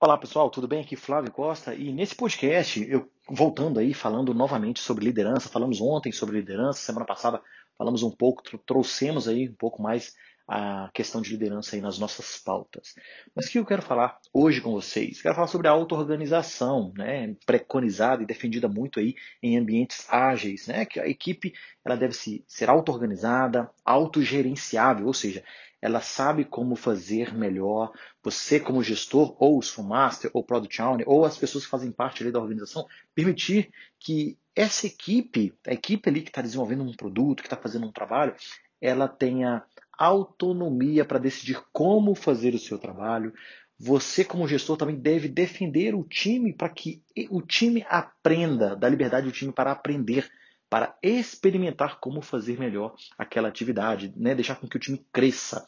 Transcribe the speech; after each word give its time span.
Olá 0.00 0.16
pessoal, 0.16 0.48
tudo 0.48 0.66
bem? 0.66 0.80
Aqui 0.80 0.96
Flávio 0.96 1.30
Costa 1.30 1.74
e 1.74 1.92
nesse 1.92 2.14
podcast 2.14 2.84
eu 2.90 3.10
voltando 3.28 3.78
aí 3.78 3.92
falando 3.92 4.32
novamente 4.32 4.80
sobre 4.80 5.04
liderança, 5.04 5.48
falamos 5.48 5.80
ontem 5.80 6.10
sobre 6.12 6.38
liderança, 6.38 6.80
semana 6.80 7.04
passada 7.04 7.42
falamos 7.76 8.02
um 8.02 8.10
pouco, 8.10 8.42
trouxemos 8.58 9.28
aí 9.28 9.48
um 9.48 9.54
pouco 9.54 9.82
mais 9.82 10.16
a 10.48 10.90
questão 10.94 11.20
de 11.20 11.30
liderança 11.30 11.76
aí 11.76 11.82
nas 11.82 11.98
nossas 11.98 12.38
pautas. 12.38 12.94
Mas 13.36 13.46
o 13.46 13.50
que 13.50 13.58
eu 13.58 13.66
quero 13.66 13.82
falar 13.82 14.18
hoje 14.32 14.62
com 14.62 14.72
vocês? 14.72 15.20
Quero 15.20 15.34
falar 15.34 15.46
sobre 15.46 15.68
a 15.68 15.72
auto-organização, 15.72 16.90
né, 16.96 17.36
preconizada 17.44 18.22
e 18.22 18.26
defendida 18.26 18.66
muito 18.66 18.98
aí 18.98 19.14
em 19.42 19.58
ambientes 19.58 20.06
ágeis, 20.08 20.66
né, 20.66 20.86
que 20.86 20.98
a 20.98 21.06
equipe 21.06 21.52
ela 21.84 21.96
deve 21.96 22.14
se, 22.14 22.42
ser 22.48 22.70
auto-organizada, 22.70 23.70
autogerenciável, 23.84 25.06
ou 25.06 25.12
seja, 25.14 25.44
ela 25.80 26.00
sabe 26.00 26.44
como 26.44 26.74
fazer 26.74 27.32
melhor. 27.34 27.92
Você, 28.22 28.58
como 28.58 28.82
gestor, 28.82 29.36
ou 29.38 29.58
o 29.58 29.62
Scrum 29.62 29.84
Master, 29.84 30.30
ou 30.34 30.42
Product 30.42 30.82
Owner, 30.82 31.08
ou 31.08 31.24
as 31.24 31.38
pessoas 31.38 31.64
que 31.64 31.70
fazem 31.70 31.92
parte 31.92 32.22
ali 32.22 32.32
da 32.32 32.40
organização, 32.40 32.86
permitir 33.14 33.70
que 33.98 34.36
essa 34.56 34.86
equipe, 34.86 35.54
a 35.66 35.72
equipe 35.72 36.08
ali 36.08 36.22
que 36.22 36.30
está 36.30 36.42
desenvolvendo 36.42 36.82
um 36.82 36.96
produto, 36.96 37.42
que 37.42 37.46
está 37.46 37.56
fazendo 37.56 37.86
um 37.86 37.92
trabalho, 37.92 38.34
ela 38.80 39.06
tenha 39.06 39.62
autonomia 39.98 41.04
para 41.04 41.18
decidir 41.18 41.60
como 41.72 42.14
fazer 42.14 42.54
o 42.54 42.58
seu 42.58 42.78
trabalho. 42.78 43.34
Você, 43.78 44.24
como 44.24 44.48
gestor, 44.48 44.76
também 44.76 44.96
deve 44.96 45.28
defender 45.28 45.94
o 45.94 46.04
time 46.04 46.52
para 46.52 46.68
que 46.68 47.02
o 47.30 47.42
time 47.42 47.84
aprenda, 47.88 48.74
da 48.74 48.88
liberdade 48.88 49.26
do 49.26 49.32
time 49.32 49.52
para 49.52 49.72
aprender 49.72 50.30
para 50.70 50.96
experimentar 51.02 51.98
como 51.98 52.20
fazer 52.20 52.58
melhor 52.58 52.94
aquela 53.16 53.48
atividade, 53.48 54.12
né? 54.16 54.34
deixar 54.34 54.56
com 54.56 54.68
que 54.68 54.76
o 54.76 54.80
time 54.80 55.04
cresça. 55.12 55.66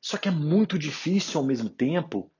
Só 0.00 0.16
que 0.16 0.28
é 0.28 0.32
muito 0.32 0.78
difícil 0.78 1.38
ao 1.38 1.46
mesmo 1.46 1.68
tempo. 1.68 2.30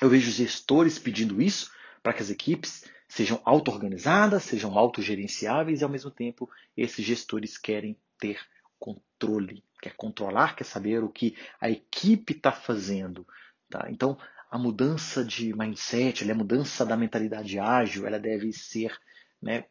Eu 0.00 0.08
vejo 0.08 0.30
gestores 0.30 0.98
pedindo 0.98 1.40
isso 1.40 1.70
para 2.02 2.12
que 2.12 2.22
as 2.22 2.30
equipes 2.30 2.84
sejam 3.08 3.40
auto-organizadas, 3.44 4.42
sejam 4.42 4.76
autogerenciáveis 4.76 5.80
e 5.80 5.84
ao 5.84 5.90
mesmo 5.90 6.10
tempo 6.10 6.50
esses 6.76 7.04
gestores 7.04 7.56
querem 7.56 7.96
ter 8.18 8.40
controle, 8.78 9.62
quer 9.80 9.94
controlar, 9.96 10.56
quer 10.56 10.64
saber 10.64 11.02
o 11.02 11.08
que 11.08 11.36
a 11.60 11.70
equipe 11.70 12.32
está 12.32 12.52
fazendo. 12.52 13.26
Tá? 13.70 13.86
Então, 13.90 14.18
a 14.50 14.58
mudança 14.58 15.24
de 15.24 15.54
mindset, 15.54 16.28
a 16.30 16.34
mudança 16.34 16.84
da 16.84 16.96
mentalidade 16.96 17.58
ágil, 17.58 18.06
ela 18.06 18.18
deve 18.18 18.52
ser 18.52 18.96
né, 19.40 19.64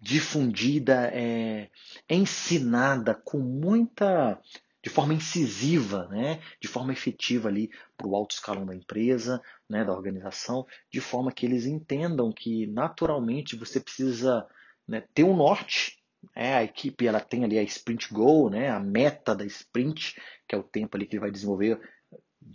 difundida, 0.00 1.10
é, 1.12 1.70
ensinada 2.08 3.14
com 3.14 3.38
muita, 3.38 4.40
de 4.82 4.90
forma 4.90 5.14
incisiva, 5.14 6.06
né, 6.08 6.40
de 6.60 6.68
forma 6.68 6.92
efetiva 6.92 7.48
ali 7.48 7.70
para 7.96 8.06
o 8.06 8.14
alto 8.14 8.34
escalão 8.34 8.66
da 8.66 8.74
empresa, 8.74 9.42
né, 9.68 9.84
da 9.84 9.92
organização, 9.92 10.66
de 10.92 11.00
forma 11.00 11.32
que 11.32 11.46
eles 11.46 11.66
entendam 11.66 12.32
que 12.32 12.66
naturalmente 12.66 13.56
você 13.56 13.80
precisa 13.80 14.46
né, 14.86 15.02
ter 15.12 15.24
um 15.24 15.36
norte. 15.36 16.03
É, 16.34 16.54
a 16.54 16.64
equipe 16.64 17.06
ela 17.06 17.20
tem 17.20 17.44
ali 17.44 17.58
a 17.58 17.62
sprint 17.62 18.12
goal, 18.12 18.50
né, 18.50 18.70
a 18.70 18.80
meta 18.80 19.34
da 19.34 19.44
sprint, 19.44 20.20
que 20.48 20.54
é 20.54 20.58
o 20.58 20.62
tempo 20.62 20.96
ali 20.96 21.06
que 21.06 21.14
ele 21.14 21.20
vai 21.20 21.30
desenvolver 21.30 21.80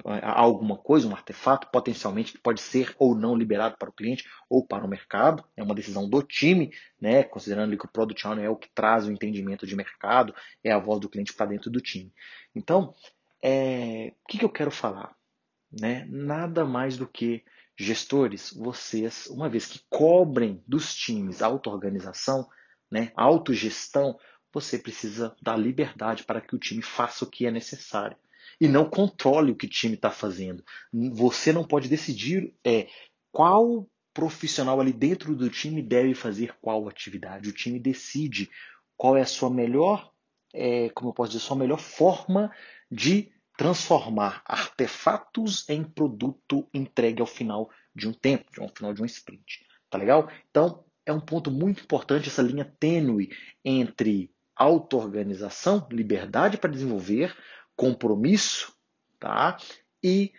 alguma 0.06 0.78
coisa, 0.78 1.08
um 1.08 1.16
artefato, 1.16 1.68
potencialmente 1.72 2.34
que 2.34 2.38
pode 2.38 2.62
ser 2.62 2.96
ou 2.98 3.16
não 3.16 3.36
liberado 3.36 3.76
para 3.78 3.90
o 3.90 3.94
cliente 3.94 4.24
ou 4.50 4.66
para 4.66 4.86
o 4.86 4.88
mercado. 4.88 5.44
É 5.58 5.64
uma 5.64 5.76
decisão 5.76 6.08
do 6.08 6.22
time, 6.22 6.72
né? 7.02 7.24
considerando 7.24 7.76
que 7.78 7.86
o 7.86 7.90
Product 7.90 8.28
Owner 8.28 8.46
é 8.46 8.50
o 8.50 8.56
que 8.56 8.70
traz 8.74 9.08
o 9.08 9.12
entendimento 9.12 9.66
de 9.66 9.76
mercado, 9.76 10.34
é 10.64 10.72
a 10.72 10.80
voz 10.80 11.00
do 11.00 11.10
cliente 11.10 11.34
para 11.34 11.48
dentro 11.48 11.70
do 11.70 11.82
time. 11.82 12.14
Então, 12.56 12.94
é, 13.42 14.14
o 14.24 14.28
que, 14.28 14.38
que 14.38 14.46
eu 14.46 14.50
quero 14.50 14.72
falar? 14.72 15.16
Né? 15.72 16.06
Nada 16.10 16.66
mais 16.66 16.98
do 16.98 17.08
que 17.08 17.44
gestores, 17.78 18.52
vocês, 18.54 19.28
uma 19.28 19.48
vez 19.48 19.66
que 19.66 19.80
cobrem 19.90 20.62
dos 20.68 20.94
times 20.94 21.42
auto-organização, 21.42 22.48
né, 22.92 23.12
autogestão, 23.16 24.18
você 24.52 24.78
precisa 24.78 25.36
dar 25.42 25.58
liberdade 25.58 26.24
para 26.24 26.42
que 26.42 26.56
o 26.56 26.60
time 26.60 26.82
faça 26.82 27.24
o 27.24 27.30
que 27.30 27.46
é 27.46 27.52
necessário 27.52 28.18
e 28.60 28.68
não 28.68 28.90
controle 28.90 29.52
o 29.52 29.56
que 29.56 29.66
o 29.66 29.70
time 29.70 29.96
está 29.96 30.10
fazendo. 30.10 30.64
Você 31.14 31.54
não 31.54 31.64
pode 31.64 31.88
decidir 31.88 32.54
é, 32.66 32.88
qual 33.32 33.88
profissional 34.14 34.82
ali 34.82 34.92
dentro 34.92 35.36
do 35.36 35.50
time 35.50 35.82
deve 35.82 36.14
fazer 36.14 36.56
qual 36.60 36.88
atividade. 36.88 37.50
O 37.50 37.54
time 37.54 37.80
decide 37.80 38.50
qual 38.98 39.16
é 39.16 39.22
a 39.22 39.26
sua 39.26 39.50
melhor, 39.50 40.12
é, 40.54 40.90
como 40.90 41.10
eu 41.10 41.14
posso 41.14 41.32
dizer, 41.32 41.44
sua 41.44 41.56
melhor 41.56 41.80
forma 41.80 42.52
de 42.92 43.32
transformar 43.58 44.42
artefatos 44.46 45.68
em 45.70 45.84
produto 45.84 46.68
entregue 46.74 47.22
ao 47.22 47.28
final 47.28 47.70
de 47.96 48.08
um 48.08 48.14
tempo, 48.14 48.46
ao 48.62 48.70
final 48.70 48.94
de 48.94 49.02
um 49.02 49.06
sprint. 49.06 49.66
Tá 49.90 49.98
legal? 49.98 50.30
Então, 50.50 50.84
é 51.06 51.14
um 51.14 51.20
ponto 51.20 51.50
muito 51.50 51.84
importante 51.84 52.30
essa 52.30 52.42
linha 52.42 52.66
tênue 52.80 53.30
entre 53.64 54.32
auto-organização, 54.56 55.88
liberdade 55.90 56.58
para 56.58 56.70
desenvolver, 56.70 57.36
compromisso 57.76 58.74
tá? 59.20 59.58
e 60.04 60.34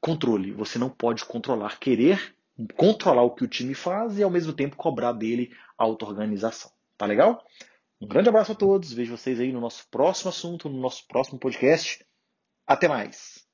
controle. 0.00 0.52
Você 0.52 0.78
não 0.78 0.88
pode 0.88 1.24
controlar, 1.24 1.78
querer 1.78 2.34
controlar 2.76 3.22
o 3.22 3.34
que 3.34 3.44
o 3.44 3.48
time 3.48 3.74
faz 3.74 4.18
e 4.18 4.22
ao 4.22 4.30
mesmo 4.30 4.52
tempo 4.52 4.76
cobrar 4.76 5.12
dele 5.12 5.52
auto-organização. 5.76 6.70
Tá 6.96 7.06
legal? 7.06 7.44
Um 8.00 8.06
grande 8.06 8.28
abraço 8.28 8.52
a 8.52 8.54
todos. 8.54 8.92
Vejo 8.92 9.16
vocês 9.16 9.40
aí 9.40 9.52
no 9.52 9.60
nosso 9.60 9.86
próximo 9.90 10.30
assunto, 10.30 10.68
no 10.68 10.80
nosso 10.80 11.06
próximo 11.06 11.38
podcast. 11.38 12.04
Até 12.66 12.88
mais. 12.88 13.46